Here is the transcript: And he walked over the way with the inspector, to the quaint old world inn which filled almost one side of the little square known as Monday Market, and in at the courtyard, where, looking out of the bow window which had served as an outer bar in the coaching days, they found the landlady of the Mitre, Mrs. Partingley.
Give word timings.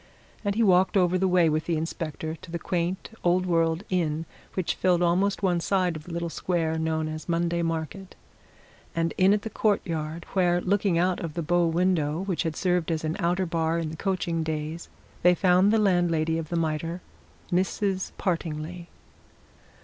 And 0.43 0.55
he 0.55 0.63
walked 0.63 0.97
over 0.97 1.15
the 1.15 1.27
way 1.27 1.47
with 1.47 1.65
the 1.67 1.77
inspector, 1.77 2.33
to 2.35 2.49
the 2.49 2.57
quaint 2.57 3.11
old 3.23 3.45
world 3.45 3.83
inn 3.91 4.25
which 4.55 4.73
filled 4.73 5.03
almost 5.03 5.43
one 5.43 5.59
side 5.59 5.95
of 5.95 6.05
the 6.05 6.11
little 6.11 6.27
square 6.31 6.79
known 6.79 7.07
as 7.07 7.29
Monday 7.29 7.61
Market, 7.61 8.15
and 8.95 9.13
in 9.15 9.31
at 9.31 9.43
the 9.43 9.49
courtyard, 9.51 10.25
where, 10.33 10.59
looking 10.59 10.97
out 10.97 11.19
of 11.19 11.35
the 11.35 11.43
bow 11.43 11.67
window 11.67 12.21
which 12.23 12.41
had 12.41 12.55
served 12.55 12.89
as 12.89 13.03
an 13.03 13.15
outer 13.19 13.45
bar 13.45 13.77
in 13.77 13.91
the 13.91 13.95
coaching 13.95 14.41
days, 14.41 14.89
they 15.21 15.35
found 15.35 15.71
the 15.71 15.77
landlady 15.77 16.39
of 16.39 16.49
the 16.49 16.55
Mitre, 16.57 16.99
Mrs. 17.51 18.11
Partingley. 18.17 18.87